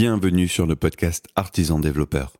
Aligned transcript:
Bienvenue 0.00 0.46
sur 0.46 0.64
le 0.64 0.76
podcast 0.76 1.26
Artisan 1.34 1.80
Développeur, 1.80 2.36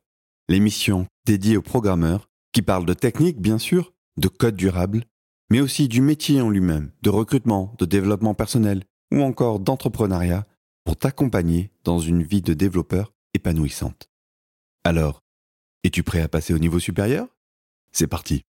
l'émission 0.48 1.08
dédiée 1.26 1.56
aux 1.56 1.60
programmeurs 1.60 2.30
qui 2.52 2.62
parlent 2.62 2.86
de 2.86 2.94
technique, 2.94 3.40
bien 3.40 3.58
sûr, 3.58 3.92
de 4.16 4.28
code 4.28 4.54
durable, 4.54 5.02
mais 5.50 5.60
aussi 5.60 5.88
du 5.88 6.00
métier 6.00 6.40
en 6.40 6.50
lui-même, 6.50 6.92
de 7.02 7.10
recrutement, 7.10 7.74
de 7.80 7.84
développement 7.84 8.34
personnel 8.34 8.84
ou 9.12 9.22
encore 9.22 9.58
d'entrepreneuriat 9.58 10.46
pour 10.84 10.96
t'accompagner 10.96 11.72
dans 11.82 11.98
une 11.98 12.22
vie 12.22 12.42
de 12.42 12.54
développeur 12.54 13.12
épanouissante. 13.34 14.08
Alors, 14.84 15.24
es-tu 15.82 16.04
prêt 16.04 16.20
à 16.20 16.28
passer 16.28 16.54
au 16.54 16.60
niveau 16.60 16.78
supérieur? 16.78 17.26
C'est 17.90 18.06
parti 18.06 18.44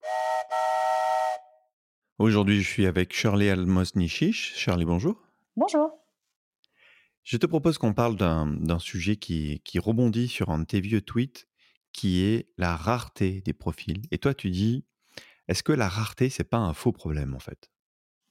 Aujourd'hui, 2.20 2.62
je 2.62 2.70
suis 2.70 2.86
avec 2.86 3.12
Shirley 3.12 3.50
Almos-Nichish. 3.50 4.54
Shirley, 4.56 4.86
bonjour. 4.86 5.20
Bonjour. 5.56 6.00
Je 7.30 7.38
te 7.38 7.46
propose 7.46 7.78
qu'on 7.78 7.94
parle 7.94 8.16
d'un 8.16 8.80
sujet 8.80 9.16
qui, 9.16 9.62
rebondit 9.78 10.28
sur 10.28 10.50
un 10.50 10.58
de 10.58 10.64
tes 10.64 10.82
vieux 10.82 11.02
tweets, 11.02 11.48
qui 11.94 12.26
est 12.26 12.50
la 12.58 12.76
rareté 12.76 13.42
des 13.42 13.54
profils. 13.54 14.02
Et 14.10 14.18
toi, 14.18 14.34
tu 14.34 14.50
dis, 14.50 14.84
est-ce 15.48 15.62
que 15.62 15.72
la 15.72 15.88
rareté, 15.88 16.32
c'est 16.32 16.44
pas 16.44 16.58
un 16.58 16.74
faux 16.74 16.92
problème 16.92 17.36
en 17.36 17.40
fait? 17.40 17.70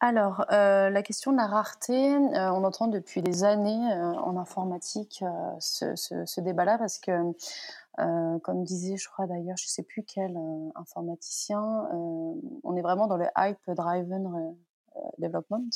Alors, 0.00 0.44
euh, 0.50 0.90
la 0.90 1.02
question 1.04 1.30
de 1.30 1.36
la 1.36 1.46
rareté, 1.46 2.12
euh, 2.12 2.50
on 2.50 2.64
entend 2.64 2.88
depuis 2.88 3.22
des 3.22 3.44
années 3.44 3.92
euh, 3.92 4.14
en 4.14 4.36
informatique 4.36 5.22
ce, 5.60 6.40
débat-là 6.40 6.76
parce 6.78 6.98
que, 6.98 7.12
comme 8.42 8.64
disait, 8.64 8.96
je 8.96 9.08
crois 9.08 9.28
d'ailleurs, 9.28 9.58
je 9.58 9.68
sais 9.68 9.84
plus 9.84 10.02
quel 10.02 10.36
informaticien, 10.74 11.60
on 12.64 12.76
est 12.76 12.82
vraiment 12.82 13.06
dans 13.06 13.16
le 13.16 13.26
hype-driven 13.36 14.56
development. 15.18 15.70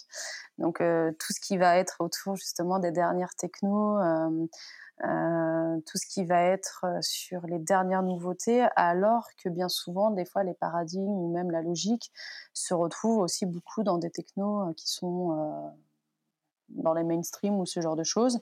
Donc, 0.59 0.81
euh, 0.81 1.13
tout 1.19 1.33
ce 1.33 1.41
qui 1.41 1.57
va 1.57 1.77
être 1.77 1.97
autour 2.01 2.37
justement 2.37 2.79
des 2.79 2.91
dernières 2.91 3.35
technos, 3.35 3.99
euh, 3.99 4.47
euh, 5.05 5.81
tout 5.87 5.99
ce 5.99 6.07
qui 6.07 6.25
va 6.25 6.43
être 6.43 6.85
euh, 6.85 6.99
sur 7.01 7.45
les 7.47 7.59
dernières 7.59 8.03
nouveautés, 8.03 8.67
alors 8.77 9.27
que 9.43 9.49
bien 9.49 9.69
souvent, 9.69 10.11
des 10.11 10.25
fois, 10.25 10.45
les 10.45 10.55
paradigmes 10.55 11.09
ou 11.09 11.33
même 11.33 11.51
la 11.51 11.63
logique 11.63 12.13
se 12.53 12.73
retrouvent 12.73 13.19
aussi 13.19 13.47
beaucoup 13.47 13.83
dans 13.83 13.99
des 13.99 14.11
technos 14.11 14.69
euh, 14.69 14.73
qui 14.75 14.89
sont 14.89 15.33
euh, 15.33 15.71
dans 16.75 16.95
les 16.95 17.05
mainstream 17.05 17.59
ou 17.59 17.67
ce 17.67 17.81
genre 17.81 17.97
de 17.97 18.05
choses. 18.05 18.39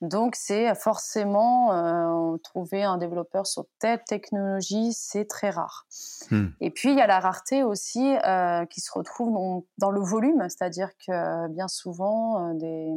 Donc, 0.00 0.34
c'est 0.36 0.74
forcément 0.74 1.72
euh, 1.72 2.36
trouver 2.38 2.82
un 2.82 2.98
développeur 2.98 3.46
sur 3.46 3.66
telle 3.78 4.02
technologie, 4.04 4.92
c'est 4.92 5.26
très 5.26 5.50
rare. 5.50 5.86
Hmm. 6.30 6.48
Et 6.60 6.70
puis, 6.70 6.90
il 6.90 6.98
y 6.98 7.00
a 7.00 7.06
la 7.06 7.20
rareté 7.20 7.62
aussi 7.62 8.16
euh, 8.26 8.64
qui 8.66 8.80
se 8.80 8.90
retrouve 8.92 9.32
dans, 9.32 9.64
dans 9.78 9.90
le 9.90 10.00
volume, 10.00 10.42
c'est-à-dire 10.48 10.90
que 11.06 11.48
bien 11.48 11.68
souvent, 11.68 12.50
euh, 12.50 12.54
des, 12.54 12.92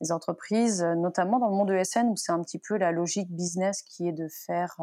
des 0.00 0.12
entreprises, 0.12 0.82
notamment 0.82 1.38
dans 1.38 1.48
le 1.48 1.56
monde 1.56 1.70
ESN, 1.70 2.08
où 2.08 2.16
c'est 2.16 2.32
un 2.32 2.42
petit 2.42 2.58
peu 2.58 2.76
la 2.76 2.92
logique 2.92 3.30
business 3.30 3.82
qui 3.82 4.08
est 4.08 4.12
de 4.12 4.28
faire 4.28 4.76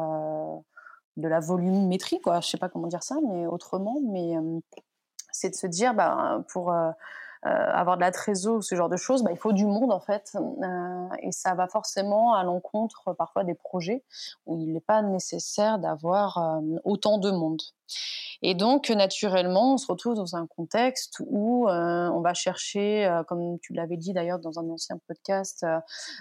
de 1.16 1.28
la 1.28 1.40
volumétrie, 1.40 2.20
quoi. 2.20 2.40
Je 2.40 2.48
sais 2.48 2.58
pas 2.58 2.68
comment 2.68 2.86
dire 2.86 3.02
ça, 3.02 3.16
mais 3.26 3.46
autrement, 3.46 3.96
mais 4.04 4.34
c'est 5.32 5.48
de 5.48 5.54
se 5.54 5.66
dire, 5.66 5.94
bah, 5.94 6.44
pour 6.52 6.74
avoir 7.46 7.96
de 7.96 8.00
la 8.02 8.10
trésor 8.10 8.56
ou 8.56 8.62
ce 8.62 8.74
genre 8.74 8.88
de 8.88 8.96
choses, 8.96 9.22
bah, 9.22 9.30
il 9.32 9.38
faut 9.38 9.52
du 9.52 9.66
monde 9.66 9.92
en 9.92 10.00
fait, 10.00 10.36
Euh, 10.36 11.08
et 11.20 11.32
ça 11.32 11.54
va 11.54 11.66
forcément 11.68 12.34
à 12.34 12.44
l'encontre 12.44 13.08
euh, 13.08 13.14
parfois 13.14 13.44
des 13.44 13.54
projets 13.54 14.04
où 14.46 14.58
il 14.58 14.72
n'est 14.72 14.80
pas 14.80 15.02
nécessaire 15.02 15.78
d'avoir 15.78 16.38
euh, 16.38 16.60
autant 16.84 17.18
de 17.18 17.30
monde. 17.30 17.60
Et 18.42 18.54
donc, 18.54 18.90
naturellement, 18.90 19.74
on 19.74 19.76
se 19.78 19.86
retrouve 19.86 20.14
dans 20.14 20.36
un 20.36 20.46
contexte 20.46 21.22
où 21.26 21.68
euh, 21.68 22.08
on 22.08 22.20
va 22.20 22.34
chercher, 22.34 23.06
euh, 23.06 23.22
comme 23.24 23.58
tu 23.60 23.72
l'avais 23.72 23.96
dit 23.96 24.12
d'ailleurs 24.12 24.38
dans 24.38 24.58
un 24.58 24.68
ancien 24.68 24.98
podcast, 25.06 25.64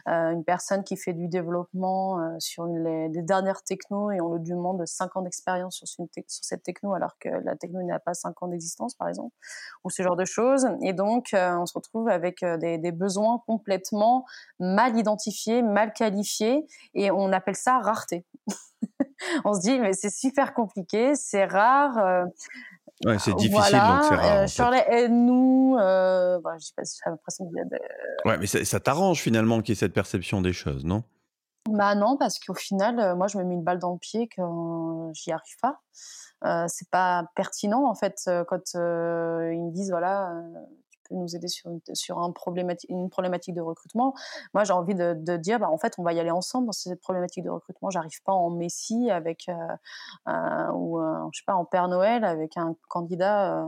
euh, 0.08 0.31
une 0.31 0.43
personne 0.43 0.83
qui 0.83 0.97
fait 0.97 1.13
du 1.13 1.27
développement 1.27 2.39
sur 2.39 2.66
les, 2.66 3.09
dernières 3.23 3.63
technos 3.63 4.11
et 4.11 4.21
on 4.21 4.36
lui 4.36 4.43
demande 4.43 4.86
5 4.86 5.17
ans 5.17 5.21
d'expérience 5.21 5.81
sur, 5.83 5.88
cette 6.27 6.63
techno 6.63 6.93
alors 6.93 7.17
que 7.19 7.30
la 7.30 7.55
techno 7.55 7.81
n'a 7.81 7.99
pas 7.99 8.13
5 8.13 8.43
ans 8.43 8.47
d'existence, 8.47 8.95
par 8.95 9.08
exemple, 9.08 9.36
ou 9.83 9.89
ce 9.89 10.03
genre 10.03 10.15
de 10.15 10.26
choses. 10.26 10.67
Et 10.82 10.93
donc, 10.93 11.30
on 11.33 11.65
se 11.65 11.73
retrouve 11.73 12.08
avec 12.09 12.43
des 12.43 12.92
besoins 12.92 13.42
complètement 13.47 14.26
mal 14.59 14.97
identifiés, 14.97 15.61
mal 15.64 15.93
qualifiés, 15.93 16.67
et 16.93 17.11
on 17.11 17.32
appelle 17.32 17.55
ça 17.55 17.80
rareté. 17.80 18.26
on 19.45 19.53
se 19.53 19.61
dit, 19.61 19.80
mais 19.80 19.93
c'est 19.93 20.09
super 20.09 20.53
compliqué, 20.53 21.15
c'est 21.15 21.45
rare. 21.45 21.98
euh, 21.98 22.26
Ouais, 23.05 23.20
c'est 23.20 23.33
difficile, 23.36 23.52
voilà, 23.55 23.87
donc 23.93 24.03
c'est 24.03 24.15
rare. 24.15 24.37
euh. 24.43 24.48
Shirley, 24.48 24.86
aide-nous. 24.87 25.77
Euh, 25.80 26.39
je 26.59 26.65
sais 26.65 26.73
pas, 26.76 26.83
j'ai 26.83 27.09
l'impression 27.09 27.45
qu'il 27.48 27.58
y 27.58 27.59
a 27.59 27.65
de- 27.65 27.80
Ouais, 28.30 28.37
mais 28.37 28.48
ça, 28.48 28.64
ça 28.64 28.80
t'arrange 28.80 29.20
finalement 29.21 29.61
qu'il 29.61 29.70
y 29.70 29.71
ait 29.73 29.80
cette 29.80 29.93
perception 29.93 30.42
des 30.42 30.53
choses, 30.53 30.86
non? 30.86 31.03
Bah 31.70 31.95
non, 31.95 32.15
parce 32.17 32.39
qu'au 32.39 32.53
final, 32.53 32.99
euh, 32.99 33.15
moi, 33.15 33.27
je 33.27 33.37
me 33.37 33.43
mets 33.43 33.55
une 33.55 33.64
balle 33.64 33.80
dans 33.80 33.92
le 33.93 33.98
pied 33.98 34.30
quand 34.36 35.11
j'y 35.14 35.32
arrive 35.32 35.58
pas. 35.61 35.82
Euh, 36.45 36.65
c'est 36.67 36.89
pas 36.89 37.26
pertinent, 37.36 37.86
en 37.86 37.95
fait, 37.95 38.15
euh, 38.27 38.43
quand 38.45 38.76
euh, 38.76 39.52
ils 39.53 39.61
me 39.64 39.71
disent, 39.71 39.89
voilà, 39.89 40.32
euh, 41.05 41.16
peux 41.16 41.16
nous 41.16 41.36
aider 41.36 41.48
sur, 41.48 41.70
une, 41.70 41.80
sur 41.93 42.20
un 42.20 42.32
problématique, 42.32 42.89
une 42.89 43.10
problématique 43.10 43.55
de 43.55 43.61
recrutement. 43.61 44.14
Moi, 44.54 44.64
j'ai 44.64 44.73
envie 44.73 44.95
de, 44.95 45.38
dire, 45.38 45.60
bah, 45.60 45.70
en 45.70 45.77
fait, 45.77 45.95
on 45.98 46.04
va 46.04 46.14
y 46.14 46.20
aller 46.20 46.32
ensemble 46.32 46.67
dans 46.67 46.71
cette 46.71 47.02
problématique 47.02 47.43
de 47.43 47.49
recrutement. 47.49 47.89
J'arrive 47.89 48.21
pas 48.23 48.33
en 48.33 48.49
Messie 48.49 49.10
avec, 49.11 49.49
euh, 49.49 49.54
euh, 50.27 50.71
ou, 50.73 50.99
euh, 50.99 51.30
je 51.32 51.39
sais 51.39 51.45
pas, 51.45 51.55
en 51.55 51.65
Père 51.65 51.88
Noël 51.88 52.23
avec 52.23 52.58
un 52.58 52.76
candidat. 52.88 53.65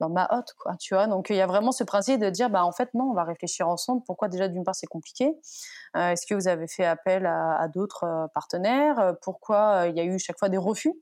Dans 0.00 0.08
ma 0.08 0.28
hotte, 0.30 0.54
quoi, 0.58 0.76
tu 0.78 0.94
vois? 0.94 1.06
Donc, 1.06 1.30
il 1.30 1.36
y 1.36 1.40
a 1.40 1.46
vraiment 1.46 1.72
ce 1.72 1.84
principe 1.84 2.20
de 2.20 2.30
dire, 2.30 2.50
bah, 2.50 2.64
en 2.64 2.72
fait, 2.72 2.92
non, 2.94 3.10
on 3.10 3.14
va 3.14 3.24
réfléchir 3.24 3.68
ensemble. 3.68 4.02
Pourquoi 4.06 4.28
déjà, 4.28 4.48
d'une 4.48 4.64
part, 4.64 4.74
c'est 4.74 4.86
compliqué? 4.86 5.36
Euh, 5.96 6.10
Est-ce 6.10 6.26
que 6.26 6.34
vous 6.34 6.48
avez 6.48 6.68
fait 6.68 6.84
appel 6.84 7.26
à, 7.26 7.56
à 7.58 7.68
d'autres 7.68 8.04
euh, 8.04 8.26
partenaires? 8.34 8.98
Euh, 8.98 9.12
Pourquoi 9.22 9.84
euh, 9.84 9.88
il 9.88 9.96
y 9.96 10.00
a 10.00 10.04
eu 10.04 10.18
chaque 10.18 10.38
fois 10.38 10.48
des 10.48 10.58
refus 10.58 10.92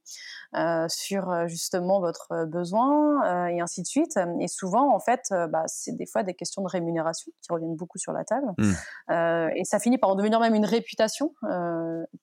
euh, 0.54 0.86
sur 0.88 1.48
justement 1.48 2.00
votre 2.00 2.44
besoin 2.46 3.48
et 3.48 3.60
ainsi 3.60 3.82
de 3.82 3.86
suite? 3.86 4.18
Et 4.40 4.48
souvent, 4.48 4.94
en 4.94 5.00
fait, 5.00 5.22
bah, 5.50 5.64
c'est 5.66 5.96
des 5.96 6.06
fois 6.06 6.22
des 6.22 6.34
questions 6.34 6.62
de 6.62 6.68
rémunération 6.68 7.32
qui 7.42 7.52
reviennent 7.52 7.76
beaucoup 7.76 7.98
sur 7.98 8.12
la 8.12 8.24
table. 8.24 8.46
Mm. 8.58 8.72
Euh, 9.10 9.48
et 9.56 9.64
ça 9.64 9.78
finit 9.78 9.98
par 9.98 10.10
en 10.10 10.14
devenir 10.14 10.40
même 10.40 10.54
une 10.54 10.64
réputation. 10.64 11.34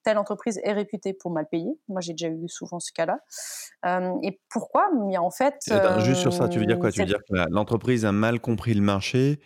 Telle 0.02 0.18
entreprise 0.18 0.60
est 0.64 0.72
réputée 0.72 1.12
pour 1.12 1.30
mal 1.30 1.46
payer. 1.46 1.78
Moi, 1.88 2.00
j'ai 2.00 2.12
déjà 2.12 2.28
eu 2.28 2.48
souvent 2.48 2.80
ce 2.80 2.92
cas-là. 2.92 3.18
Et 4.22 4.40
pourquoi? 4.48 4.88
Mais 5.06 5.18
en 5.18 5.30
fait, 5.30 5.56
Attends, 5.70 6.00
Juste 6.00 6.20
sur 6.22 6.32
ça, 6.32 6.48
tu 6.48 6.58
veux 6.64 6.74
dire 6.74 6.78
quoi? 6.78 6.92
Tu 6.92 7.00
veux 7.00 7.06
dire 7.06 7.20
que 7.28 7.34
l'entreprise 7.50 8.04
a 8.04 8.12
mal 8.12 8.40
compris 8.40 8.74
le 8.74 8.82
marché, 8.82 9.40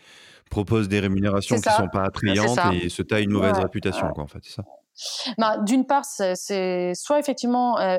propose 0.51 0.89
des 0.89 1.01
rémunérations 1.01 1.61
qui 1.61 1.71
ça. 1.71 1.77
sont 1.77 1.89
pas 1.89 2.05
attrayantes 2.05 2.65
et 2.73 2.89
se 2.89 3.03
taille 3.03 3.25
une 3.25 3.33
mauvaise 3.33 3.59
Ouais, 3.59 3.62
réputation, 3.62 4.11
quoi, 4.12 4.25
en 4.25 4.29
fait, 4.29 4.41
c'est 4.43 4.55
ça? 4.55 4.65
Bah, 5.39 5.59
D'une 5.59 5.87
part, 5.87 6.05
c'est- 6.05 6.95
soit 6.95 7.19
effectivement, 7.19 7.79
euh, 7.79 7.97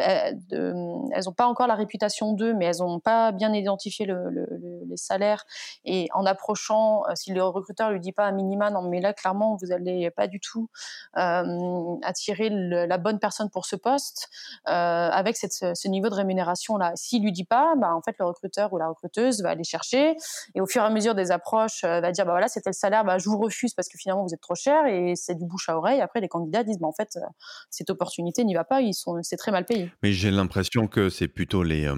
euh, 0.53 0.73
elles 1.13 1.23
n'ont 1.25 1.33
pas 1.33 1.45
encore 1.47 1.67
la 1.67 1.75
réputation 1.75 2.33
d'eux, 2.33 2.53
mais 2.53 2.65
elles 2.65 2.79
n'ont 2.79 2.99
pas 2.99 3.31
bien 3.31 3.53
identifié 3.53 4.05
le- 4.05 4.29
le- 4.29 4.47
le- 4.49 4.81
les 4.85 4.97
salaires. 4.97 5.45
Et 5.85 6.07
en 6.13 6.25
approchant, 6.25 7.03
euh, 7.09 7.13
si 7.15 7.31
le 7.33 7.43
recruteur 7.43 7.91
lui 7.91 7.99
dit 7.99 8.11
pas 8.11 8.25
un 8.25 8.31
minima, 8.31 8.69
non, 8.69 8.81
mais 8.83 8.99
là, 9.01 9.13
clairement, 9.13 9.57
vous 9.61 9.71
allez 9.71 10.09
pas 10.11 10.27
du 10.27 10.39
tout 10.39 10.69
attirer 11.15 12.49
la 12.49 12.97
bonne 12.97 13.19
personne 13.19 13.49
pour 13.49 13.65
ce 13.65 13.75
poste 13.75 14.29
avec 14.65 15.37
ce, 15.37 15.87
niveau 15.89 16.09
de 16.09 16.13
rémunération-là. 16.15 16.91
S'il 16.95 17.23
lui 17.23 17.31
dit 17.31 17.43
pas, 17.45 17.73
bah, 17.77 17.93
en 17.95 18.01
fait, 18.01 18.15
le 18.19 18.25
recruteur 18.25 18.71
ou 18.73 18.77
la 18.77 18.87
recruteuse 18.87 19.41
va 19.41 19.49
aller 19.49 19.63
chercher 19.63 20.15
et 20.55 20.61
au 20.61 20.67
fur 20.67 20.83
et 20.83 20.85
à 20.85 20.89
mesure 20.89 21.15
des 21.15 21.31
approches, 21.31 21.83
va 21.83 22.11
dire, 22.11 22.25
bah 22.25 22.31
voilà, 22.31 22.47
c'était 22.47 22.69
le 22.69 22.73
salaire, 22.75 23.03
bah, 23.03 23.17
je 23.17 23.27
vous 23.29 23.37
refuse 23.39 23.73
parce 23.73 23.87
que 23.89 23.97
finalement, 23.97 24.23
vous 24.23 24.33
êtes 24.33 24.41
trop 24.41 24.55
cher 24.55 24.85
et 24.85 25.15
c'est 25.15 25.35
du 25.35 25.45
bouche 25.45 25.69
à 25.69 25.77
oreille. 25.77 26.01
Après, 26.01 26.21
les 26.21 26.27
candidats 26.27 26.63
disent, 26.63 26.79
bah, 26.79 26.87
en 26.89 26.93
fait, 26.93 27.15
euh, 27.15 27.25
cette 27.69 27.89
opportunité 27.89 28.43
n'y 28.43 28.55
va 28.55 28.63
pas, 28.63 28.81
ils 28.81 28.93
sont, 28.93 29.19
c'est 29.21 29.37
très 29.37 29.51
mal 29.51 29.65
payé. 29.65 29.91
Mais 30.03 30.11
j'ai 30.11 30.31
l'impression 30.31 30.87
que 30.87 31.09
c'est 31.09 31.27
plutôt 31.27 31.63
les 31.63 31.85
euh, 31.85 31.95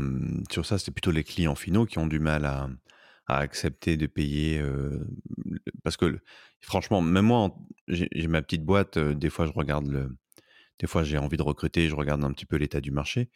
sur 0.52 0.66
ça, 0.66 0.78
c'est 0.78 0.92
plutôt 0.92 1.12
les 1.12 1.24
clients 1.24 1.56
finaux 1.56 1.86
qui 1.86 1.98
ont 1.98 2.08
du 2.08 2.20
mal 2.20 2.46
à, 2.46 2.70
accepter 3.28 3.96
de 3.96 4.08
payer 4.08 4.60
euh, 4.60 5.08
parce 5.86 5.96
que 5.96 6.20
franchement, 6.60 7.00
même 7.00 7.28
moi, 7.28 7.56
j'ai 7.88 8.28
ma 8.28 8.42
petite 8.42 8.66
boîte. 8.66 9.00
des 9.00 9.30
fois, 9.30 9.46
je 9.46 9.54
regarde 9.54 9.88
le, 9.88 10.18
des 10.80 10.88
fois, 10.88 11.06
j'ai 11.06 11.18
envie 11.18 11.38
de 11.38 11.42
recruter, 11.42 11.88
je 11.88 11.96
regarde 11.96 12.26
un 12.26 12.32
petit 12.34 12.46
peu 12.46 12.58
l'état 12.58 12.82
du 12.82 12.92
marché. 12.92 13.30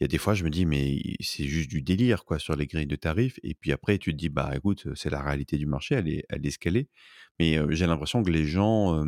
Il 0.00 0.02
y 0.02 0.06
a 0.06 0.08
des 0.08 0.18
fois, 0.18 0.34
je 0.34 0.42
me 0.42 0.50
dis, 0.50 0.66
mais 0.66 1.00
c'est 1.20 1.44
juste 1.44 1.70
du 1.70 1.80
délire 1.80 2.24
quoi 2.24 2.40
sur 2.40 2.56
les 2.56 2.66
grilles 2.66 2.88
de 2.88 2.96
tarifs. 2.96 3.38
Et 3.44 3.54
puis 3.54 3.70
après, 3.70 3.98
tu 3.98 4.10
te 4.10 4.16
dis, 4.16 4.30
bah 4.30 4.50
écoute, 4.56 4.88
c'est 4.96 5.10
la 5.10 5.22
réalité 5.22 5.58
du 5.58 5.66
marché, 5.66 5.94
elle 5.94 6.08
est, 6.08 6.24
elle 6.28 6.44
est. 6.44 6.88
Mais 7.38 7.56
j'ai 7.70 7.86
l'impression 7.86 8.24
que 8.24 8.30
les 8.30 8.46
gens, 8.46 9.00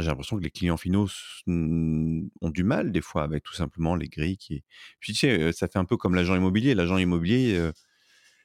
J'ai 0.00 0.08
l'impression 0.08 0.36
que 0.36 0.42
les 0.42 0.50
clients 0.50 0.76
finaux 0.76 1.08
n- 1.46 2.28
ont 2.40 2.50
du 2.50 2.64
mal 2.64 2.92
des 2.92 3.00
fois 3.00 3.22
avec 3.22 3.42
tout 3.42 3.54
simplement 3.54 3.94
les 3.94 4.08
grilles 4.08 4.36
qui. 4.36 4.64
Puis 5.00 5.12
tu 5.12 5.20
sais, 5.20 5.52
ça 5.52 5.68
fait 5.68 5.78
un 5.78 5.84
peu 5.84 5.96
comme 5.96 6.14
l'agent 6.14 6.36
immobilier. 6.36 6.74
L'agent 6.74 6.98
immobilier, 6.98 7.70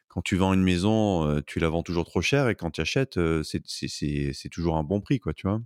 quand 0.08 0.22
tu 0.22 0.36
vends 0.36 0.54
une 0.54 0.64
maison, 0.64 1.42
tu 1.46 1.60
la 1.60 1.70
vends 1.70 1.84
toujours 1.84 2.06
trop 2.06 2.22
cher 2.22 2.50
et 2.50 2.56
quand 2.56 2.72
tu 2.72 2.82
achètes, 2.82 3.20
c'est 3.44 4.50
toujours 4.52 4.78
un 4.78 4.84
bon 4.84 5.02
prix, 5.02 5.20
quoi, 5.20 5.34
tu 5.34 5.48
vois? 5.48 5.62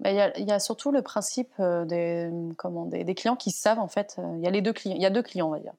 Mais 0.00 0.14
il 0.38 0.46
y 0.46 0.52
a, 0.52 0.60
surtout 0.60 0.92
le 0.92 1.02
principe 1.02 1.52
des, 1.58 2.30
comment, 2.56 2.86
des, 2.86 3.14
clients 3.14 3.36
qui 3.36 3.50
savent, 3.50 3.80
en 3.80 3.88
fait, 3.88 4.16
il 4.36 4.42
y 4.42 4.46
a 4.46 4.50
les 4.50 4.62
deux 4.62 4.72
clients, 4.72 4.94
il 4.96 5.02
y 5.02 5.06
a 5.06 5.10
deux 5.10 5.22
clients, 5.22 5.48
on 5.48 5.52
va 5.52 5.58
dire. 5.58 5.74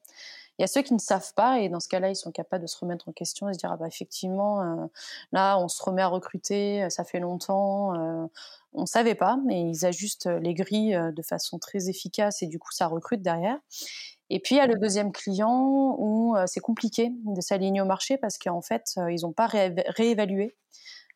Il 0.60 0.62
y 0.62 0.66
a 0.66 0.68
ceux 0.68 0.82
qui 0.82 0.94
ne 0.94 1.00
savent 1.00 1.34
pas 1.36 1.60
et 1.60 1.70
dans 1.70 1.80
ce 1.80 1.88
cas-là, 1.88 2.10
ils 2.10 2.16
sont 2.18 2.32
capables 2.32 2.62
de 2.64 2.68
se 2.68 2.78
remettre 2.78 3.08
en 3.10 3.14
question 3.14 3.50
et 3.50 3.54
se 3.54 3.60
dire 3.60 3.72
ah 3.72 3.78
bah 3.78 3.88
effectivement 3.88 4.62
euh, 4.62 4.86
là 5.32 5.58
on 5.58 5.70
se 5.70 5.82
remet 5.82 6.02
à 6.02 6.08
recruter, 6.08 6.88
ça 6.90 7.06
fait 7.06 7.20
longtemps, 7.20 7.96
euh, 7.96 8.28
on 8.74 8.86
savait 8.86 9.16
pas, 9.16 9.40
mais 9.46 9.62
ils 9.72 9.86
ajustent 9.86 10.28
les 10.28 10.54
grilles 10.54 11.00
de 11.16 11.22
façon 11.24 11.60
très 11.60 11.90
efficace 11.90 12.44
et 12.44 12.48
du 12.48 12.60
coup 12.60 12.72
ça 12.72 12.88
recrute 12.88 13.22
derrière. 13.22 13.58
Et 14.30 14.40
puis 14.40 14.56
il 14.56 14.58
y 14.60 14.62
a 14.62 14.68
le 14.68 14.76
deuxième 14.76 15.12
client 15.12 15.96
où 15.98 16.36
c'est 16.46 16.60
compliqué 16.60 17.12
de 17.26 17.42
s'aligner 17.42 17.82
au 17.82 17.86
marché 17.86 18.18
parce 18.18 18.38
qu'en 18.38 18.62
fait 18.62 19.00
ils 19.10 19.22
n'ont 19.24 19.34
pas 19.34 19.48
réévalué 19.48 20.56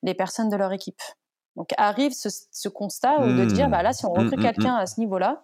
les 0.04 0.14
personnes 0.14 0.50
de 0.50 0.56
leur 0.58 0.72
équipe. 0.74 1.02
Donc 1.56 1.70
arrive 1.78 2.14
ce, 2.14 2.70
constat 2.70 3.20
de 3.20 3.46
dire, 3.46 3.70
bah 3.70 3.84
là, 3.84 3.94
si 3.94 4.06
on 4.06 4.14
mmh, 4.14 4.20
recrute 4.20 4.40
mmh, 4.40 4.44
quelqu'un 4.44 4.76
mmh. 4.76 4.82
à 4.82 4.86
ce 4.88 5.00
niveau-là, 5.00 5.44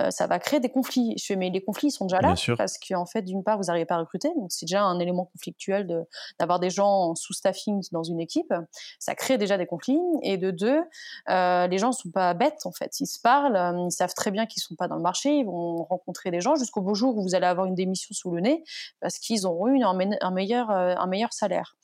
euh, 0.00 0.10
ça 0.10 0.26
va 0.26 0.38
créer 0.40 0.58
des 0.58 0.68
conflits. 0.68 1.14
Je 1.16 1.24
fais, 1.24 1.36
mais 1.36 1.50
les 1.50 1.62
conflits 1.62 1.90
sont 1.90 2.06
déjà 2.06 2.20
là 2.20 2.34
parce 2.56 2.78
qu'en 2.78 3.06
fait, 3.06 3.22
d'une 3.22 3.44
part, 3.44 3.58
vous 3.58 3.64
n'arrivez 3.64 3.86
pas 3.86 3.94
à 3.94 3.98
recruter, 3.98 4.28
donc 4.36 4.50
c'est 4.50 4.66
déjà 4.66 4.82
un 4.82 4.98
élément 4.98 5.26
conflictuel 5.26 5.86
de, 5.86 6.02
d'avoir 6.40 6.58
des 6.58 6.70
gens 6.70 6.88
en 6.88 7.14
sous-staffing 7.14 7.82
dans 7.92 8.02
une 8.02 8.20
équipe. 8.20 8.52
Ça 8.98 9.14
crée 9.14 9.38
déjà 9.38 9.56
des 9.56 9.66
conflits. 9.66 10.00
Et 10.22 10.36
de 10.36 10.50
deux, 10.50 10.80
euh, 11.30 11.66
les 11.68 11.78
gens 11.78 11.88
ne 11.88 11.92
sont 11.92 12.10
pas 12.10 12.34
bêtes 12.34 12.66
en 12.66 12.72
fait. 12.72 12.98
Ils 13.00 13.06
se 13.06 13.20
parlent, 13.20 13.56
euh, 13.56 13.86
ils 13.86 13.92
savent 13.92 14.14
très 14.14 14.30
bien 14.30 14.46
qu'ils 14.46 14.60
ne 14.60 14.64
sont 14.64 14.74
pas 14.74 14.88
dans 14.88 14.96
le 14.96 15.02
marché, 15.02 15.38
ils 15.38 15.46
vont 15.46 15.84
rencontrer 15.84 16.30
des 16.30 16.40
gens 16.40 16.56
jusqu'au 16.56 16.80
beau 16.80 16.94
jour 16.94 17.16
où 17.16 17.22
vous 17.22 17.34
allez 17.34 17.46
avoir 17.46 17.66
une 17.66 17.74
démission 17.74 18.12
sous 18.12 18.30
le 18.32 18.40
nez 18.40 18.64
parce 19.00 19.18
qu'ils 19.18 19.46
auront 19.46 19.68
eu 19.68 19.82
un, 19.82 19.94
meilleur, 20.32 20.70
un 20.70 21.06
meilleur 21.06 21.32
salaire. 21.32 21.76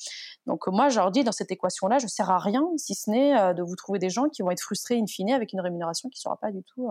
Donc 0.46 0.67
moi, 0.67 0.88
je 0.88 0.99
leur 0.99 1.11
dis 1.11 1.22
dans 1.22 1.32
cette 1.32 1.52
équation-là, 1.52 1.99
je 1.99 2.05
ne 2.05 2.08
sers 2.08 2.31
à 2.31 2.38
rien 2.38 2.67
si 2.76 2.94
ce 2.94 3.11
n'est 3.11 3.55
de 3.55 3.60
vous 3.62 3.77
trouver 3.77 3.99
des 3.99 4.11
gens 4.11 4.29
qui 4.29 4.43
vont 4.43 4.51
être 4.51 4.61
frustrés 4.61 4.99
in 4.99 5.07
fine 5.07 5.31
avec 5.33 5.53
une 5.53 5.61
rémunération 5.61 6.09
qui 6.09 6.19
ne 6.19 6.23
sera 6.23 6.37
pas 6.37 6.51
du 6.51 6.62
tout 6.62 6.89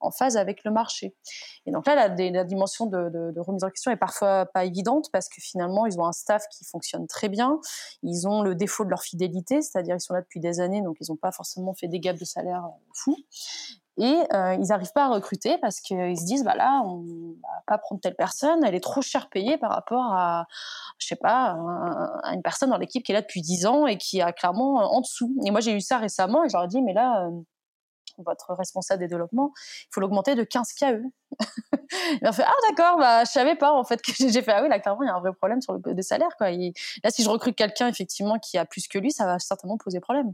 en 0.00 0.10
phase 0.10 0.36
avec 0.36 0.64
le 0.64 0.70
marché. 0.70 1.14
Et 1.66 1.72
donc 1.72 1.86
là, 1.86 1.94
la, 1.94 2.08
la 2.08 2.44
dimension 2.44 2.86
de, 2.86 3.40
remise 3.40 3.64
en 3.64 3.70
question 3.70 3.90
est 3.90 3.96
parfois 3.96 4.46
pas 4.46 4.64
évidente 4.64 5.10
parce 5.12 5.28
que 5.28 5.40
finalement, 5.40 5.86
ils 5.86 5.98
ont 5.98 6.06
un 6.06 6.12
staff 6.12 6.44
qui 6.48 6.64
fonctionne 6.64 7.06
très 7.06 7.28
bien. 7.28 7.60
Ils 8.02 8.26
ont 8.26 8.42
le 8.42 8.54
défaut 8.54 8.84
de 8.84 8.90
leur 8.90 9.02
fidélité, 9.02 9.62
c'est-à-dire 9.62 9.96
ils 9.96 10.00
sont 10.00 10.14
là 10.14 10.22
depuis 10.22 10.40
des 10.40 10.60
années, 10.60 10.82
donc 10.82 10.96
ils 11.00 11.06
n'ont 11.10 11.16
pas 11.16 11.32
forcément 11.32 11.74
fait 11.74 11.88
des 11.88 12.00
gaps 12.00 12.18
de 12.18 12.24
salaire 12.24 12.64
euh, 12.64 12.92
fous. 12.94 13.16
Et 13.98 14.22
euh, 14.34 14.54
ils 14.54 14.68
n'arrivent 14.68 14.92
pas 14.92 15.06
à 15.06 15.08
recruter 15.08 15.56
parce 15.58 15.80
qu'ils 15.80 16.18
se 16.18 16.24
disent, 16.24 16.44
bah 16.44 16.54
là, 16.54 16.82
on 16.84 17.02
va 17.42 17.62
pas 17.66 17.78
prendre 17.78 18.00
telle 18.00 18.14
personne, 18.14 18.62
elle 18.64 18.74
est 18.74 18.80
trop 18.80 19.00
cher 19.00 19.30
payée 19.30 19.56
par 19.56 19.70
rapport 19.70 20.12
à, 20.12 20.46
je 20.98 21.06
sais 21.06 21.16
pas, 21.16 21.56
à 22.22 22.34
une 22.34 22.42
personne 22.42 22.70
dans 22.70 22.76
l'équipe 22.76 23.02
qui 23.02 23.12
est 23.12 23.14
là 23.14 23.22
depuis 23.22 23.40
10 23.40 23.66
ans 23.66 23.86
et 23.86 23.96
qui 23.96 24.20
a 24.20 24.32
clairement 24.32 24.74
en 24.94 25.00
dessous. 25.00 25.34
Et 25.44 25.50
moi, 25.50 25.60
j'ai 25.60 25.72
eu 25.72 25.80
ça 25.80 25.98
récemment 25.98 26.44
et 26.44 26.48
j'aurais 26.50 26.68
dit, 26.68 26.82
mais 26.82 26.92
là, 26.92 27.26
euh, 27.26 27.30
votre 28.18 28.54
responsable 28.54 29.00
des 29.00 29.08
développements, 29.08 29.52
il 29.56 29.88
faut 29.92 30.00
l'augmenter 30.00 30.34
de 30.34 30.44
15 30.44 30.72
KE. 30.74 31.02
il 32.22 32.32
fait 32.32 32.44
ah 32.44 32.54
d'accord, 32.68 32.98
bah 32.98 33.24
je 33.24 33.30
savais 33.30 33.56
pas 33.56 33.72
en 33.72 33.84
fait 33.84 34.00
que 34.00 34.12
j'ai 34.16 34.42
fait 34.42 34.52
ah 34.52 34.62
oui 34.62 34.68
là 34.68 34.78
clairement 34.78 35.02
il 35.02 35.06
y 35.06 35.10
a 35.10 35.14
un 35.14 35.20
vrai 35.20 35.32
problème 35.32 35.60
sur 35.60 35.74
le 35.74 35.94
des 35.94 36.02
salaires 36.02 36.34
quoi. 36.38 36.50
là 36.50 37.10
si 37.10 37.22
je 37.22 37.28
recrute 37.28 37.56
quelqu'un 37.56 37.88
effectivement 37.88 38.38
qui 38.38 38.58
a 38.58 38.64
plus 38.64 38.88
que 38.88 38.98
lui, 38.98 39.10
ça 39.10 39.26
va 39.26 39.38
certainement 39.38 39.76
poser 39.76 40.00
problème. 40.00 40.32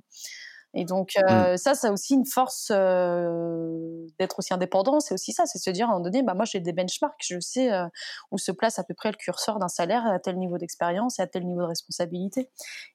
Et 0.74 0.84
donc 0.84 1.12
euh, 1.16 1.54
mmh. 1.54 1.56
ça, 1.58 1.74
ça 1.74 1.88
a 1.88 1.92
aussi 1.92 2.14
une 2.14 2.24
force 2.24 2.70
euh, 2.74 4.06
d'être 4.18 4.38
aussi 4.38 4.54
indépendant. 4.54 5.00
C'est 5.00 5.14
aussi 5.14 5.32
ça, 5.32 5.44
c'est 5.46 5.58
se 5.58 5.70
dire 5.70 5.86
à 5.86 5.90
un 5.90 5.92
moment 5.92 6.04
donné, 6.04 6.22
bah 6.22 6.34
moi 6.34 6.44
j'ai 6.44 6.60
des 6.60 6.72
benchmarks, 6.72 7.22
je 7.22 7.40
sais 7.40 7.72
euh, 7.72 7.86
où 8.30 8.38
se 8.38 8.52
place 8.52 8.78
à 8.78 8.84
peu 8.84 8.94
près 8.94 9.10
le 9.10 9.16
curseur 9.16 9.58
d'un 9.58 9.68
salaire 9.68 10.06
à 10.06 10.18
tel 10.18 10.38
niveau 10.38 10.58
d'expérience 10.58 11.18
et 11.18 11.22
à 11.22 11.26
tel 11.26 11.44
niveau 11.44 11.60
de 11.60 11.66
responsabilité. 11.66 12.48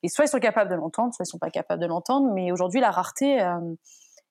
Et 0.03 0.09
soit 0.09 0.25
ils 0.25 0.29
sont 0.29 0.39
capables 0.39 0.71
de 0.71 0.75
l'entendre, 0.75 1.13
soit 1.13 1.24
ils 1.24 1.29
sont 1.29 1.38
pas 1.38 1.51
capables 1.51 1.81
de 1.81 1.88
l'entendre. 1.88 2.31
Mais 2.33 2.51
aujourd'hui, 2.51 2.79
la 2.79 2.91
rareté 2.91 3.39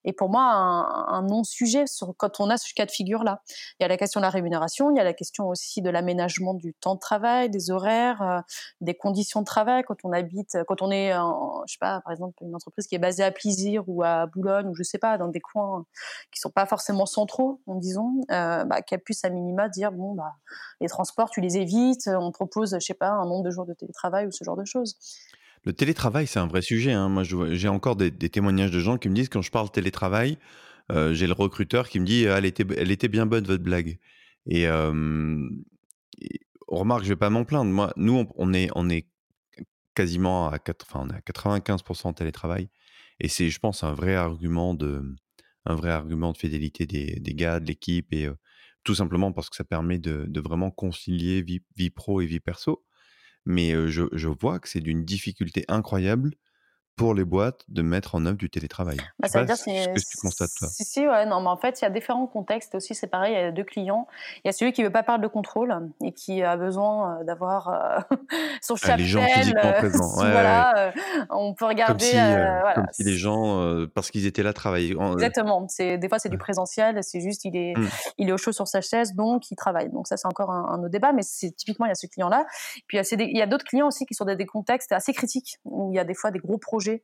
et 0.07 0.13
pour 0.13 0.31
moi 0.31 0.43
un, 0.43 1.23
non-sujet 1.23 1.85
quand 2.17 2.41
on 2.41 2.49
a 2.49 2.57
ce 2.57 2.73
cas 2.73 2.87
de 2.87 2.91
figure-là. 2.91 3.43
Il 3.79 3.83
y 3.83 3.85
a 3.85 3.89
la 3.89 3.97
question 3.97 4.21
de 4.21 4.25
la 4.25 4.31
rémunération, 4.31 4.91
il 4.91 4.97
y 4.97 5.01
a 5.01 5.05
la 5.05 5.13
question 5.13 5.49
aussi 5.49 5.83
de 5.83 5.91
l'aménagement 5.91 6.55
du 6.55 6.73
temps 6.75 6.95
de 6.95 7.01
travail, 7.01 7.51
des 7.51 7.71
horaires, 7.71 8.23
euh, 8.23 8.41
des 8.81 8.95
conditions 8.95 9.41
de 9.41 9.45
travail 9.45 9.83
quand 9.83 10.05
on 10.05 10.13
habite, 10.13 10.57
quand 10.69 10.81
on 10.81 10.91
est, 10.93 11.15
en, 11.15 11.65
je 11.67 11.73
sais 11.73 11.79
pas, 11.81 12.01
par 12.03 12.13
exemple 12.13 12.35
une 12.43 12.55
entreprise 12.55 12.87
qui 12.87 12.95
est 12.95 13.01
basée 13.01 13.25
à 13.25 13.33
Plaisir 13.33 13.83
ou 13.89 14.05
à 14.05 14.27
Boulogne 14.27 14.69
ou 14.69 14.75
je 14.75 14.85
sais 14.85 14.99
pas, 14.99 15.19
dans 15.19 15.29
des 15.29 15.41
coins 15.41 15.85
qui 16.33 16.41
sont 16.41 16.51
pas 16.51 16.67
forcément 16.67 17.07
centraux, 17.07 17.61
disons, 17.67 18.23
euh, 18.31 18.65
bah, 18.65 18.83
qu'elle 18.83 19.01
puisse 19.01 19.25
à 19.25 19.31
minima 19.31 19.69
dire 19.69 19.91
bon 19.91 20.15
bah 20.15 20.35
les 20.81 20.89
transports 20.89 21.31
tu 21.31 21.41
les 21.41 21.57
évites, 21.57 22.09
on 22.09 22.31
propose 22.31 22.75
je 22.75 22.85
sais 22.85 22.95
pas 22.95 23.11
un 23.11 23.27
nombre 23.27 23.43
de 23.43 23.51
jours 23.51 23.67
de 23.67 23.75
télétravail 23.75 24.27
ou 24.27 24.31
ce 24.31 24.45
genre 24.45 24.57
de 24.57 24.65
choses. 24.65 24.97
Le 25.67 25.73
télétravail, 25.73 26.29
c'est 26.29 26.39
un 26.39 26.47
vrai 26.47 26.63
sujet. 26.63 26.93
Hein. 26.93 27.09
Moi, 27.09 27.25
j'ai 27.25 27.69
encore 27.69 27.97
des, 27.97 28.13
témoignages 28.13 28.71
de 28.71 28.79
gens 28.79 28.99
qui 28.99 29.09
me 29.09 29.15
disent 29.15 29.29
quand 29.29 29.43
je 29.43 29.51
parle 29.51 29.69
télétravail, 29.69 30.39
euh, 30.93 31.13
j'ai 31.13 31.27
le 31.27 31.33
recruteur 31.33 31.89
qui 31.89 31.99
me 31.99 32.07
dit 32.07 32.23
elle 32.23 32.45
était, 32.45 32.65
elle 32.77 32.93
était 32.93 33.09
bien 33.09 33.27
bonne 33.27 33.45
votre 33.45 33.65
blague. 33.65 33.99
Et, 34.47 34.69
on 36.69 36.79
remarque, 36.79 37.03
je 37.03 37.09
vais 37.09 37.17
pas 37.17 37.31
m'en 37.31 37.45
plaindre. 37.45 37.71
Moi, 37.71 37.93
nous, 37.97 38.27
on, 38.37 38.53
est, 38.53 39.09
quasiment 39.95 40.49
à, 40.49 40.59
enfin, 40.83 41.01
on 41.05 41.11
est 41.11 41.17
à 41.17 41.21
95% 41.21 42.15
télétravail. 42.15 42.69
Et 43.19 43.29
c'est, 43.29 43.51
je 43.51 43.59
pense, 43.59 43.83
un 43.83 43.93
vrai 43.93 44.15
argument 44.15 44.75
de, 44.75 45.03
un 45.65 45.75
vrai 45.75 45.91
argument 45.91 46.33
de 46.33 46.39
fidélité 46.39 46.87
des, 46.87 47.35
gars, 47.35 47.59
de 47.59 47.67
l'équipe, 47.67 48.13
et 48.13 48.29
tout 48.85 48.95
simplement 48.95 49.33
parce 49.33 49.51
que 49.51 49.57
ça 49.57 49.65
permet 49.65 49.99
de, 49.99 50.41
vraiment 50.41 50.71
concilier 50.71 51.43
vie, 51.43 51.91
pro 51.91 52.21
et 52.21 52.27
vie 52.27 52.41
perso 52.41 52.86
mais 53.47 53.73
je, 53.89 54.05
je 54.13 54.29
vois 54.29 54.59
que 54.61 54.69
c'est 54.69 54.81
d'une 54.81 55.05
difficulté 55.05 55.65
incroyable 55.69 56.35
pour 56.97 57.13
les 57.13 57.25
boîtes 57.25 57.65
de 57.69 57.83
mettre 57.83 58.15
en 58.15 58.25
œuvre 58.25 58.39
du 58.39 58.49
télétravail. 58.49 58.97
Bah, 59.21 59.29
ça 59.29 59.41
veut 59.41 59.47
dire 59.47 59.57
ce 59.57 59.65
que 59.65 59.99
tu 59.99 60.17
constates 60.17 60.51
toi. 60.59 60.69
Si, 60.69 60.83
si, 60.85 61.07
ouais, 61.07 61.27
non, 61.27 61.43
mais 61.43 61.49
en 61.49 61.59
fait, 61.59 61.79
il 61.81 61.85
y 61.85 61.87
a 61.87 61.91
différents 61.91 62.27
contextes 62.27 62.75
aussi. 62.75 62.95
C'est 62.95 63.07
pareil, 63.07 63.35
il 63.35 63.39
y 63.39 63.43
a 63.43 63.53
deux 63.53 63.65
clients. 63.65 64.09
Il 64.39 64.49
y 64.49 64.49
a 64.49 64.53
celui 64.53 64.73
qui 64.73 64.83
veut 64.83 64.91
pas 64.91 65.03
perdre 65.03 65.23
de 65.23 65.29
contrôle 65.29 65.77
et 66.03 66.13
qui 66.13 66.43
a 66.43 66.57
besoin 66.57 67.21
euh, 67.21 67.25
d'avoir 67.25 67.69
euh, 67.69 68.17
son 68.63 68.77
chapelle. 68.77 68.95
Ah, 68.95 68.97
les 68.97 69.05
gens 69.05 69.27
physiquement 69.27 69.73
présents. 69.73 70.15
voilà, 70.17 70.79
euh, 70.79 70.93
on 71.29 71.53
peut 71.53 71.67
regarder. 71.67 71.93
Comme 71.93 71.99
si, 71.99 72.13
voilà. 72.13 72.73
comme 72.75 72.87
si 72.93 73.05
les 73.05 73.17
gens, 73.17 73.87
parce 73.95 74.11
qu'ils 74.11 74.25
étaient 74.25 74.43
là, 74.43 74.55
travaillaient. 74.55 74.97
Exactement. 75.13 75.67
C'est 75.69 75.99
des 75.99 76.09
fois 76.09 76.19
c'est 76.19 76.31
du 76.31 76.39
présentiel. 76.39 77.01
C'est 77.03 77.21
juste 77.21 77.45
il 77.45 77.57
est 77.57 77.77
mmh. 77.77 77.89
il 78.19 78.29
est 78.31 78.33
au 78.33 78.39
chaud 78.39 78.53
sur 78.53 78.69
sa 78.69 78.81
chaise, 78.81 79.15
donc 79.15 79.51
il 79.51 79.57
travaille. 79.57 79.91
Donc 79.91 80.09
ça 80.09 80.17
c'est 80.17 80.29
encore 80.29 80.51
un, 80.51 80.79
autre 80.79 80.89
débat, 80.89 81.13
mais 81.13 81.23
c'est 81.23 81.51
typiquement 81.51 81.85
il 81.85 81.91
y 81.91 81.93
a 81.93 81.95
ce 81.95 82.07
client-là. 82.07 82.47
Puis 82.87 82.99
il 82.99 83.37
y 83.37 83.43
a, 83.43 83.47
d'autres 83.47 83.65
clients 83.65 83.89
aussi 83.89 84.07
qui 84.07 84.15
sont 84.15 84.25
dans 84.25 84.35
des 84.35 84.47
contextes 84.47 84.93
assez 84.93 85.13
critiques 85.13 85.59
où 85.65 85.93
il 85.93 85.97
y 85.97 85.99
a 85.99 86.05
des 86.05 86.15
fois 86.15 86.31
des 86.31 86.39
gros 86.39 86.59
projets 86.59 86.86
euh, 86.89 87.01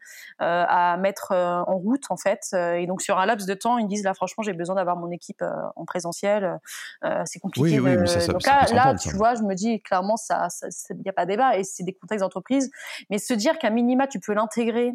à 0.69 0.97
mettre 0.97 1.33
euh, 1.33 1.63
en 1.67 1.77
route 1.77 2.05
en 2.11 2.17
fait. 2.17 2.41
Euh, 2.53 2.75
et 2.75 2.87
donc 2.87 3.03
sur 3.03 3.19
un 3.19 3.27
laps 3.27 3.47
de 3.47 3.55
temps, 3.55 3.79
ils 3.79 3.87
disent 3.87 4.05
là 4.05 4.15
franchement 4.15 4.43
j'ai 4.43 4.53
besoin 4.53 4.77
d'avoir 4.77 4.97
mon 4.97 5.11
équipe 5.11 5.45
en 5.77 5.85
présentiel. 5.85 6.59
c'est 7.25 7.39
compliqué. 7.39 7.81
Oui, 7.81 7.97
oui, 7.97 8.09
ça, 8.09 8.27
donc 8.27 8.45
là, 8.47 8.95
tu 8.95 9.11
vois, 9.11 9.35
je 9.35 9.43
me 9.43 9.55
dis 9.55 9.81
clairement 9.81 10.17
ça, 10.17 10.49
il 10.91 10.97
n'y 10.99 11.11
a 11.11 11.13
pas 11.13 11.27
débat 11.27 11.57
et 11.57 11.65
c'est 11.65 11.85
des 11.85 11.95
contextes 11.95 12.23
d'entreprise. 12.23 12.71
Mais 13.11 13.19
se 13.19 13.35
dire 13.35 13.59
qu'à 13.59 13.71
minima 13.71 14.07
tu 14.07 14.21
peux 14.21 14.35
l'intégrer 14.35 14.93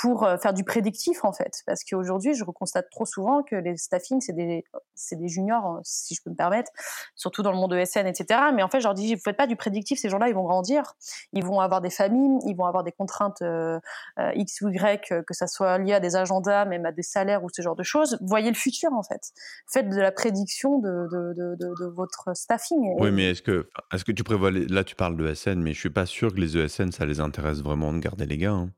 pour 0.00 0.24
euh, 0.24 0.36
faire 0.36 0.52
du 0.52 0.64
prédictif 0.64 1.24
en 1.24 1.32
fait. 1.32 1.62
Parce 1.66 1.84
qu'aujourd'hui, 1.84 2.34
je 2.34 2.44
constate 2.44 2.90
trop 2.90 3.06
souvent 3.06 3.42
que 3.42 3.56
les 3.56 3.76
staffing, 3.76 4.20
c'est 4.20 4.32
des, 4.34 4.64
des 5.12 5.28
juniors, 5.28 5.64
hein, 5.64 5.80
si 5.84 6.14
je 6.14 6.22
peux 6.22 6.30
me 6.30 6.36
permettre, 6.36 6.70
surtout 7.14 7.42
dans 7.42 7.52
le 7.52 7.58
monde 7.58 7.72
ESN, 7.74 8.06
etc. 8.06 8.40
Mais 8.54 8.62
en 8.62 8.68
fait, 8.68 8.80
je 8.80 8.84
leur 8.84 8.94
dis, 8.94 9.14
vous 9.14 9.20
faites 9.20 9.36
pas 9.36 9.46
du 9.46 9.56
prédictif, 9.56 9.98
ces 9.98 10.08
gens-là, 10.08 10.28
ils 10.28 10.34
vont 10.34 10.44
grandir, 10.44 10.94
ils 11.32 11.44
vont 11.44 11.60
avoir 11.60 11.80
des 11.80 11.90
familles, 11.90 12.38
ils 12.46 12.54
vont 12.54 12.66
avoir 12.66 12.84
des 12.84 12.92
contraintes 12.92 13.42
euh, 13.42 13.78
euh, 14.18 14.32
X 14.34 14.60
ou 14.62 14.68
Y, 14.68 15.24
que 15.26 15.34
ça 15.34 15.46
soit 15.46 15.78
lié 15.78 15.94
à 15.94 16.00
des 16.00 16.16
agendas, 16.16 16.64
même 16.64 16.86
à 16.86 16.92
des 16.92 17.02
salaires 17.02 17.44
ou 17.44 17.48
ce 17.52 17.62
genre 17.62 17.76
de 17.76 17.82
choses. 17.82 18.18
Voyez 18.20 18.50
le 18.50 18.56
futur 18.56 18.92
en 18.92 19.02
fait. 19.02 19.32
Faites 19.72 19.88
de 19.88 20.00
la 20.00 20.12
prédiction 20.12 20.78
de, 20.78 21.08
de, 21.10 21.34
de, 21.34 21.56
de 21.56 21.86
votre 21.86 22.36
staffing. 22.36 22.94
Oui, 22.98 23.10
mais 23.10 23.30
est-ce 23.30 23.42
que, 23.42 23.68
est-ce 23.92 24.04
que 24.04 24.12
tu 24.12 24.24
prévois, 24.24 24.50
là 24.50 24.84
tu 24.84 24.94
parles 24.94 25.16
de 25.16 25.28
ESN, 25.28 25.60
mais 25.60 25.72
je 25.72 25.80
suis 25.80 25.90
pas 25.90 26.06
sûr 26.06 26.32
que 26.32 26.40
les 26.40 26.56
ESN, 26.56 26.92
ça 26.92 27.06
les 27.06 27.20
intéresse 27.20 27.58
vraiment 27.58 27.92
de 27.92 27.98
garder 27.98 28.26
les 28.26 28.38
gars. 28.38 28.52
Hein. 28.52 28.70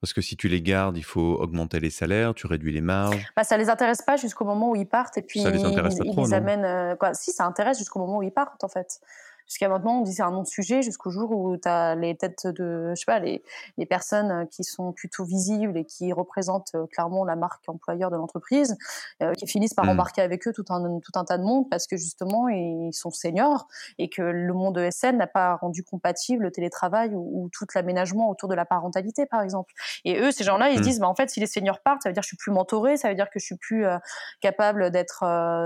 Parce 0.00 0.12
que 0.12 0.20
si 0.20 0.36
tu 0.36 0.48
les 0.48 0.60
gardes, 0.60 0.98
il 0.98 1.04
faut 1.04 1.34
augmenter 1.40 1.80
les 1.80 1.90
salaires, 1.90 2.34
tu 2.34 2.46
réduis 2.46 2.72
les 2.72 2.82
marges. 2.82 3.26
Bah, 3.36 3.44
ça 3.44 3.56
les 3.56 3.70
intéresse 3.70 4.02
pas 4.02 4.16
jusqu'au 4.16 4.44
moment 4.44 4.70
où 4.70 4.76
ils 4.76 4.86
partent 4.86 5.16
et 5.16 5.22
puis 5.22 5.40
ça 5.40 5.50
les 5.50 5.64
intéresse 5.64 5.96
ils, 6.04 6.14
les 6.14 6.34
amènent. 6.34 6.64
Euh, 6.64 6.94
quoi. 6.94 7.14
Si, 7.14 7.32
ça 7.32 7.46
intéresse 7.46 7.78
jusqu'au 7.78 8.00
moment 8.00 8.18
où 8.18 8.22
ils 8.22 8.32
partent 8.32 8.62
en 8.64 8.68
fait. 8.68 9.00
Jusqu'à 9.46 9.68
maintenant, 9.68 9.98
on 9.98 10.02
dit 10.02 10.14
c'est 10.14 10.22
un 10.22 10.30
non-sujet 10.30 10.80
jusqu'au 10.80 11.10
jour 11.10 11.30
où 11.30 11.56
tu 11.56 11.68
as 11.68 11.94
les 11.96 12.16
têtes 12.16 12.46
de, 12.46 12.90
je 12.90 12.94
sais 12.94 13.04
pas, 13.04 13.18
les, 13.18 13.42
les 13.76 13.84
personnes 13.86 14.30
euh, 14.30 14.44
qui 14.46 14.64
sont 14.64 14.92
plutôt 14.92 15.24
visibles 15.24 15.76
et 15.76 15.84
qui 15.84 16.12
représentent 16.12 16.74
euh, 16.74 16.86
clairement 16.86 17.24
la 17.24 17.36
marque 17.36 17.62
employeur 17.68 18.10
de 18.10 18.16
l'entreprise, 18.16 18.76
euh, 19.22 19.32
qui 19.34 19.46
finissent 19.46 19.74
par 19.74 19.84
mmh. 19.84 19.90
embarquer 19.90 20.22
avec 20.22 20.48
eux 20.48 20.52
tout 20.52 20.64
un, 20.70 20.98
tout 21.00 21.12
un 21.14 21.24
tas 21.24 21.36
de 21.36 21.42
monde 21.42 21.68
parce 21.68 21.86
que 21.86 21.96
justement, 21.96 22.48
ils 22.48 22.92
sont 22.92 23.10
seniors 23.10 23.68
et 23.98 24.08
que 24.08 24.22
le 24.22 24.52
monde 24.54 24.78
ESN 24.78 25.18
n'a 25.18 25.26
pas 25.26 25.56
rendu 25.56 25.84
compatible 25.84 26.44
le 26.44 26.50
télétravail 26.50 27.10
ou, 27.14 27.50
tout 27.52 27.66
l'aménagement 27.74 28.30
autour 28.30 28.48
de 28.48 28.54
la 28.54 28.64
parentalité, 28.64 29.26
par 29.26 29.42
exemple. 29.42 29.72
Et 30.04 30.18
eux, 30.18 30.30
ces 30.30 30.44
gens-là, 30.44 30.70
ils 30.70 30.76
se 30.76 30.80
mmh. 30.80 30.84
disent, 30.84 31.00
bah, 31.00 31.08
en 31.08 31.14
fait, 31.14 31.28
si 31.28 31.40
les 31.40 31.46
seniors 31.46 31.80
partent, 31.80 32.02
ça 32.02 32.08
veut 32.08 32.14
dire 32.14 32.22
que 32.22 32.24
je 32.24 32.28
suis 32.28 32.36
plus 32.36 32.52
mentoré, 32.52 32.96
ça 32.96 33.08
veut 33.10 33.14
dire 33.14 33.28
que 33.28 33.38
je 33.38 33.44
suis 33.44 33.56
plus 33.56 33.84
capable 34.40 34.90
d'être 34.90 35.20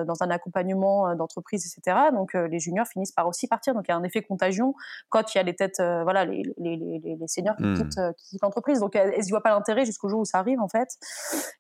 dans 0.05 0.23
un 0.23 0.31
accompagnement 0.31 1.15
d'entreprise, 1.15 1.65
etc. 1.67 1.97
Donc, 2.13 2.35
les 2.35 2.59
juniors 2.59 2.87
finissent 2.87 3.13
par 3.13 3.29
aussi 3.29 3.47
partir 3.47 3.68
partir. 3.69 3.75
Donc 3.75 3.85
il 3.89 3.91
y 3.91 3.95
a 3.95 3.97
un 3.97 4.03
effet 4.05 4.23
contagion 4.23 4.75
quand 5.09 5.35
il 5.35 5.39
y 5.39 5.41
a 5.41 5.45
les 5.45 5.55
têtes, 5.55 5.79
voilà, 5.79 6.25
les, 6.25 6.43
les, 6.59 6.77
les, 6.77 7.17
les 7.17 7.29
seniors 7.29 7.57
qui, 7.57 7.65
mmh. 7.65 7.77
quittent, 7.77 8.01
qui 8.17 8.29
quittent 8.31 8.43
l'entreprise. 8.43 8.81
Donc 8.81 8.97
elles 8.97 9.11
ne 9.19 9.29
voient 9.29 9.43
pas 9.43 9.51
l'intérêt 9.51 9.85
jusqu'au 9.85 10.09
jour 10.09 10.21
où 10.21 10.25
ça 10.25 10.39
arrive 10.39 10.61
en 10.61 10.69
fait. 10.69 10.89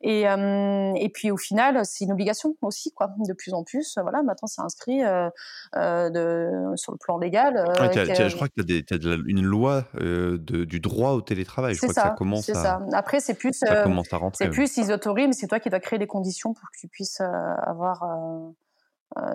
Et, 0.00 0.22
et 0.22 1.08
puis 1.12 1.30
au 1.30 1.36
final, 1.36 1.80
c'est 1.84 2.04
une 2.04 2.12
obligation 2.12 2.56
aussi, 2.62 2.92
quoi. 2.92 3.10
De 3.18 3.32
plus 3.32 3.54
en 3.54 3.64
plus, 3.64 3.96
voilà, 4.00 4.22
maintenant 4.22 4.46
c'est 4.46 4.62
inscrit 4.62 5.00
de, 5.00 6.72
sur 6.76 6.92
le 6.92 6.98
plan 6.98 7.18
légal. 7.18 7.64
je 7.76 8.34
crois 8.34 8.48
que 8.48 8.62
tu 8.62 8.94
as, 8.94 9.16
une 9.26 9.42
loi 9.42 9.84
de, 9.94 10.64
du 10.64 10.80
droit 10.80 11.12
au 11.12 11.20
télétravail. 11.20 11.74
Je 11.74 11.80
crois 11.80 11.94
ça, 11.94 12.02
que 12.02 12.08
ça 12.08 12.14
commence 12.14 12.48
à. 12.48 12.54
Ça. 12.54 12.80
Après, 12.92 13.20
c'est 13.20 13.34
plus. 13.34 13.52
Ça 13.52 13.82
commence 13.82 14.12
à 14.12 14.16
rentrer. 14.16 14.44
C'est 14.44 14.50
plus 14.50 14.76
ils 14.76 14.92
autorisent, 14.92 15.26
mais 15.28 15.32
c'est 15.32 15.46
toi 15.46 15.60
qui 15.60 15.70
dois 15.70 15.80
créer 15.80 15.98
les 15.98 16.06
conditions 16.06 16.54
pour 16.54 16.64
que 16.70 16.78
tu 16.78 16.88
puisses 16.88 17.20
avoir 17.20 18.02
euh, 18.02 18.50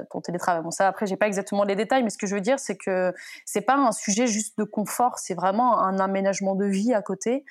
ton 0.09 0.21
télétravail. 0.21 0.61
Bon, 0.63 0.71
ça, 0.71 0.87
après, 0.87 1.05
j'ai 1.05 1.17
pas 1.17 1.27
exactement 1.27 1.63
les 1.63 1.75
détails, 1.75 2.03
mais 2.03 2.09
ce 2.09 2.17
que 2.17 2.27
je 2.27 2.35
veux 2.35 2.41
dire, 2.41 2.59
c'est 2.59 2.77
que 2.77 3.13
c'est 3.45 3.61
pas 3.61 3.75
un 3.75 3.91
sujet 3.91 4.27
juste 4.27 4.57
de 4.57 4.63
confort, 4.63 5.19
c'est 5.19 5.33
vraiment 5.33 5.79
un 5.79 5.99
aménagement 5.99 6.55
de 6.55 6.65
vie 6.65 6.93
à 6.93 7.01
côté 7.01 7.43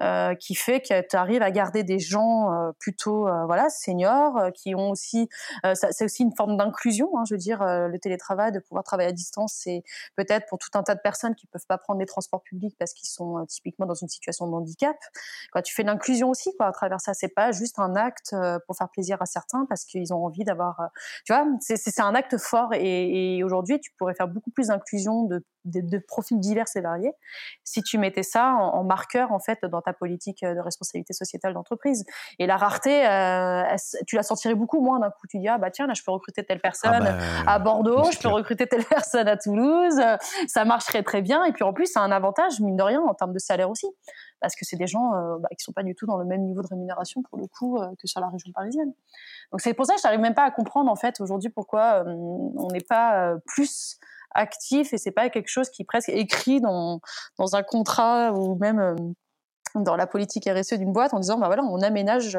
euh, 0.00 0.34
qui 0.34 0.54
fait 0.54 0.80
que 0.80 1.06
tu 1.06 1.16
arrives 1.16 1.42
à 1.42 1.50
garder 1.50 1.84
des 1.84 1.98
gens 1.98 2.52
euh, 2.52 2.72
plutôt, 2.78 3.28
euh, 3.28 3.44
voilà, 3.46 3.68
seniors, 3.68 4.36
euh, 4.38 4.50
qui 4.50 4.74
ont 4.74 4.90
aussi, 4.90 5.28
c'est 5.74 6.04
aussi 6.04 6.22
une 6.22 6.34
forme 6.34 6.56
d'inclusion. 6.56 7.10
Hein, 7.18 7.24
je 7.28 7.34
veux 7.34 7.38
dire, 7.38 7.62
le 7.62 7.98
télétravail, 7.98 8.52
de 8.52 8.58
pouvoir 8.58 8.84
travailler 8.84 9.08
à 9.08 9.12
distance, 9.12 9.54
c'est 9.56 9.82
peut-être 10.16 10.46
pour 10.48 10.58
tout 10.58 10.70
un 10.74 10.82
tas 10.82 10.94
de 10.94 11.00
personnes 11.00 11.34
qui 11.34 11.46
peuvent 11.46 11.66
pas 11.66 11.78
prendre 11.78 12.00
les 12.00 12.06
transports 12.06 12.42
publics 12.42 12.76
parce 12.78 12.92
qu'ils 12.92 13.08
sont 13.08 13.44
typiquement 13.46 13.86
dans 13.86 13.94
une 13.94 14.08
situation 14.08 14.46
de 14.46 14.52
handicap. 14.52 14.96
Quand 15.52 15.62
tu 15.62 15.74
fais 15.74 15.82
l'inclusion 15.82 16.30
aussi, 16.30 16.54
quoi, 16.56 16.66
à 16.66 16.72
travers 16.72 17.00
ça, 17.00 17.14
c'est 17.14 17.28
pas 17.28 17.52
juste 17.52 17.78
un 17.78 17.96
acte 17.96 18.34
pour 18.66 18.76
faire 18.76 18.88
plaisir 18.88 19.20
à 19.20 19.26
certains 19.26 19.66
parce 19.66 19.84
qu'ils 19.84 20.12
ont 20.12 20.24
envie 20.24 20.44
d'avoir, 20.44 20.90
tu 21.24 21.32
vois 21.32 21.44
c'est 21.76 22.00
un 22.00 22.14
acte 22.14 22.36
fort 22.38 22.72
et, 22.74 23.42
aujourd'hui, 23.42 23.80
tu 23.80 23.90
pourrais 23.98 24.14
faire 24.14 24.28
beaucoup 24.28 24.50
plus 24.50 24.68
d'inclusion 24.68 25.24
de, 25.24 25.44
de, 25.64 25.98
profils 25.98 26.38
divers 26.38 26.66
et 26.74 26.80
variés 26.80 27.12
si 27.64 27.82
tu 27.82 27.98
mettais 27.98 28.22
ça 28.22 28.54
en, 28.54 28.82
marqueur 28.84 29.32
en 29.32 29.38
fait 29.38 29.58
dans 29.64 29.82
ta 29.82 29.92
politique 29.92 30.42
de 30.42 30.58
responsabilité 30.58 31.12
sociétale 31.12 31.54
d'entreprise. 31.54 32.04
Et 32.38 32.46
la 32.46 32.56
rareté, 32.56 33.06
euh, 33.06 33.62
tu 34.06 34.16
la 34.16 34.22
sentirais 34.22 34.54
beaucoup 34.54 34.80
moins 34.80 34.98
d'un 34.98 35.10
coup. 35.10 35.26
Tu 35.28 35.38
dis 35.38 35.48
ah 35.48 35.58
bah 35.58 35.70
tiens 35.70 35.86
là 35.86 35.94
je 35.94 36.02
peux 36.02 36.12
recruter 36.12 36.44
telle 36.44 36.60
personne 36.60 36.92
ah 36.94 37.00
bah, 37.00 37.18
à 37.46 37.58
Bordeaux, 37.58 38.10
je 38.10 38.18
peux 38.18 38.28
recruter 38.28 38.66
telle 38.66 38.84
personne 38.90 39.28
à 39.28 39.36
Toulouse, 39.36 40.00
ça 40.48 40.64
marcherait 40.64 41.02
très 41.02 41.22
bien. 41.22 41.44
Et 41.44 41.52
puis 41.52 41.64
en 41.64 41.72
plus, 41.72 41.86
c'est 41.86 42.00
un 42.00 42.10
avantage 42.10 42.60
mine 42.60 42.76
de 42.76 42.82
rien 42.82 43.00
en 43.00 43.14
termes 43.14 43.32
de 43.32 43.38
salaire 43.38 43.70
aussi 43.70 43.86
parce 44.40 44.56
que 44.56 44.64
c'est 44.64 44.76
des 44.76 44.86
gens 44.86 45.14
euh, 45.14 45.38
bah, 45.38 45.48
qui 45.56 45.62
sont 45.62 45.72
pas 45.72 45.82
du 45.82 45.94
tout 45.94 46.06
dans 46.06 46.16
le 46.16 46.24
même 46.24 46.42
niveau 46.42 46.62
de 46.62 46.66
rémunération 46.66 47.22
pour 47.22 47.38
le 47.38 47.46
coup 47.46 47.78
euh, 47.78 47.88
que 47.98 48.06
sur 48.06 48.20
la 48.20 48.28
région 48.28 48.50
parisienne. 48.52 48.92
Donc 49.52 49.60
c'est 49.60 49.74
pour 49.74 49.86
ça 49.86 49.94
que 49.94 50.00
je 50.00 50.06
n'arrive 50.06 50.20
même 50.20 50.34
pas 50.34 50.44
à 50.44 50.50
comprendre 50.50 50.90
en 50.90 50.96
fait 50.96 51.20
aujourd'hui 51.20 51.50
pourquoi 51.50 52.04
euh, 52.04 52.12
on 52.14 52.68
n'est 52.72 52.80
pas 52.80 53.36
plus 53.46 53.98
actif 54.34 54.92
et 54.92 54.98
c'est 54.98 55.10
pas 55.10 55.28
quelque 55.28 55.48
chose 55.48 55.70
qui 55.70 55.82
est 55.82 55.84
presque 55.84 56.08
écrit 56.08 56.60
dans, 56.60 57.00
dans 57.38 57.56
un 57.56 57.62
contrat 57.62 58.32
ou 58.32 58.56
même 58.56 59.14
dans 59.74 59.96
la 59.96 60.06
politique 60.06 60.48
RSE 60.48 60.74
d'une 60.74 60.92
boîte 60.92 61.14
en 61.14 61.20
disant 61.20 61.38
bah 61.38 61.46
voilà 61.46 61.62
on 61.62 61.80
aménage 61.80 62.38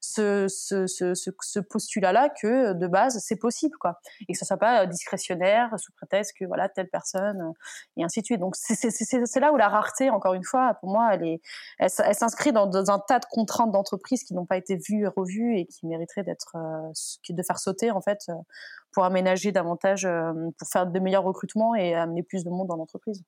ce, 0.00 0.46
ce, 0.48 0.86
ce, 0.86 1.14
ce 1.14 1.60
postulat 1.60 2.12
là 2.12 2.28
que 2.28 2.72
de 2.72 2.86
base 2.86 3.18
c'est 3.18 3.36
possible 3.36 3.76
quoi. 3.78 4.00
Et 4.28 4.32
que 4.32 4.38
ça 4.38 4.44
soit 4.44 4.56
pas 4.56 4.86
discrétionnaire 4.86 5.78
sous 5.78 5.92
prétexte 5.92 6.36
que 6.38 6.44
voilà 6.44 6.68
telle 6.68 6.88
personne 6.88 7.52
et 7.96 8.04
ainsi 8.04 8.20
de 8.20 8.26
suite. 8.26 8.40
Donc 8.40 8.56
c'est 8.56 9.40
là 9.40 9.52
où 9.52 9.56
la 9.56 9.68
rareté 9.68 10.10
encore 10.10 10.34
une 10.34 10.44
fois 10.44 10.74
pour 10.80 10.90
moi 10.90 11.10
elle 11.14 11.24
est 11.24 11.40
elle, 11.78 11.90
s'inscrit 11.90 12.52
dans, 12.52 12.66
dans, 12.66 12.90
un 12.90 12.98
tas 12.98 13.18
de 13.18 13.26
contraintes 13.30 13.70
d'entreprise 13.70 14.24
qui 14.24 14.34
n'ont 14.34 14.46
pas 14.46 14.56
été 14.56 14.76
vues 14.76 15.04
et 15.04 15.08
revues 15.08 15.58
et 15.58 15.66
qui 15.66 15.86
mériteraient 15.86 16.24
d'être 16.24 16.56
de 17.28 17.42
faire 17.42 17.58
sauter 17.58 17.90
en 17.90 18.00
fait 18.00 18.30
pour 18.92 19.04
aménager 19.04 19.52
davantage 19.52 20.08
pour 20.58 20.68
faire 20.68 20.86
de 20.86 21.00
meilleurs 21.00 21.24
recrutements 21.24 21.74
et 21.74 21.94
amener 21.94 22.22
plus 22.22 22.44
de 22.44 22.50
monde 22.50 22.68
dans 22.68 22.76
l'entreprise 22.76 23.22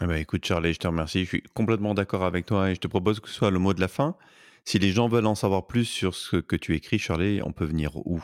eh 0.00 0.06
ben, 0.06 0.16
écoute, 0.16 0.44
Charlie, 0.44 0.72
je 0.72 0.78
te 0.80 0.86
remercie. 0.86 1.24
Je 1.24 1.28
suis 1.28 1.42
complètement 1.54 1.94
d'accord 1.94 2.24
avec 2.24 2.46
toi 2.46 2.70
et 2.70 2.74
je 2.74 2.80
te 2.80 2.88
propose 2.88 3.20
que 3.20 3.28
ce 3.28 3.34
soit 3.34 3.50
le 3.50 3.58
mot 3.58 3.74
de 3.74 3.80
la 3.80 3.88
fin. 3.88 4.16
Si 4.64 4.78
les 4.78 4.90
gens 4.90 5.08
veulent 5.08 5.26
en 5.26 5.34
savoir 5.34 5.66
plus 5.66 5.84
sur 5.84 6.14
ce 6.14 6.36
que 6.36 6.56
tu 6.56 6.74
écris, 6.74 6.98
Charlie, 6.98 7.40
on 7.44 7.52
peut 7.52 7.64
venir 7.64 7.96
où? 7.96 8.20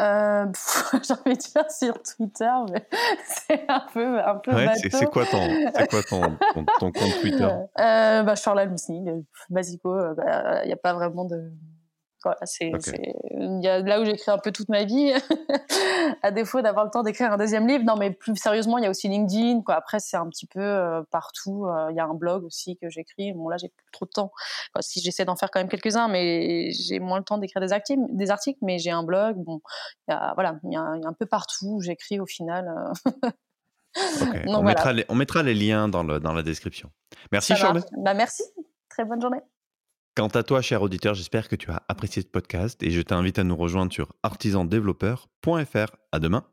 Euh, 0.00 0.46
J'ai 0.92 1.14
envie 1.14 1.36
de 1.36 1.52
dire 1.52 1.70
sur 1.70 2.02
Twitter, 2.02 2.50
mais 2.72 2.86
c'est 3.26 3.64
un 3.68 3.84
peu, 3.92 4.20
un 4.20 4.36
peu 4.36 4.54
ouais, 4.54 4.74
c'est, 4.76 5.06
quoi, 5.06 5.26
ton, 5.26 5.48
quoi 5.90 6.02
ton, 6.04 6.38
ton, 6.54 6.92
compte 6.92 7.20
Twitter? 7.20 7.48
Euh, 7.78 8.22
bah, 8.22 8.34
Charlie 8.34 8.66
Basico, 9.50 9.98
il 9.98 10.10
n'y 10.10 10.14
bah, 10.16 10.62
a 10.72 10.76
pas 10.76 10.94
vraiment 10.94 11.24
de 11.24 11.50
c'est 12.44 12.72
là 13.50 14.00
où 14.00 14.04
j'écris 14.04 14.30
un 14.30 14.38
peu 14.38 14.52
toute 14.52 14.68
ma 14.68 14.84
vie, 14.84 15.12
à 16.22 16.30
défaut 16.30 16.60
d'avoir 16.62 16.84
le 16.84 16.90
temps 16.90 17.02
d'écrire 17.02 17.32
un 17.32 17.36
deuxième 17.36 17.66
livre. 17.66 17.84
Non, 17.84 17.96
mais 17.96 18.10
plus 18.10 18.36
sérieusement, 18.36 18.78
il 18.78 18.84
y 18.84 18.86
a 18.86 18.90
aussi 18.90 19.08
LinkedIn. 19.08 19.62
Quoi. 19.62 19.74
Après, 19.74 20.00
c'est 20.00 20.16
un 20.16 20.28
petit 20.28 20.46
peu 20.46 20.60
euh, 20.60 21.02
partout. 21.10 21.66
Euh, 21.66 21.88
il 21.90 21.96
y 21.96 22.00
a 22.00 22.04
un 22.04 22.14
blog 22.14 22.44
aussi 22.44 22.76
que 22.76 22.88
j'écris. 22.88 23.32
Bon, 23.32 23.48
là, 23.48 23.56
j'ai 23.56 23.68
plus 23.68 23.86
trop 23.92 24.04
de 24.04 24.10
temps. 24.10 24.32
si 24.80 25.00
j'essaie 25.00 25.24
d'en 25.24 25.36
faire 25.36 25.50
quand 25.50 25.60
même 25.60 25.68
quelques-uns, 25.68 26.08
mais 26.08 26.70
j'ai 26.72 26.98
moins 26.98 27.18
le 27.18 27.24
temps 27.24 27.38
d'écrire 27.38 27.60
des, 27.60 27.72
articles, 27.72 28.02
des 28.10 28.30
articles. 28.30 28.58
Mais 28.62 28.78
j'ai 28.78 28.90
un 28.90 29.02
blog. 29.02 29.36
Bon, 29.36 29.60
y 30.08 30.12
a, 30.12 30.32
voilà, 30.34 30.58
il 30.64 30.72
y, 30.72 30.76
a 30.76 30.80
un 30.80 31.12
peu 31.12 31.26
partout 31.26 31.76
où 31.76 31.80
j'écris 31.80 32.20
au 32.20 32.26
final. 32.26 32.68
Euh. 32.68 33.30
on, 34.46 34.62
mettra 34.62 34.92
les, 34.92 35.04
on, 35.08 35.14
mettra 35.14 35.42
les, 35.42 35.54
liens 35.54 35.88
dans, 35.88 36.02
le, 36.02 36.20
dans 36.20 36.32
la 36.32 36.42
description. 36.42 36.90
Merci, 37.32 37.54
Charlotte. 37.54 37.86
Bah, 37.96 38.14
merci. 38.14 38.42
Très 38.88 39.04
bonne 39.04 39.20
journée. 39.20 39.40
Quant 40.18 40.26
à 40.26 40.42
toi, 40.42 40.60
cher 40.62 40.82
auditeur, 40.82 41.14
j'espère 41.14 41.48
que 41.48 41.54
tu 41.54 41.70
as 41.70 41.84
apprécié 41.86 42.22
ce 42.22 42.26
podcast 42.26 42.82
et 42.82 42.90
je 42.90 43.00
t'invite 43.02 43.38
à 43.38 43.44
nous 43.44 43.54
rejoindre 43.54 43.92
sur 43.92 44.08
artisandéveloppeur.fr. 44.24 45.96
À 46.10 46.18
demain. 46.18 46.44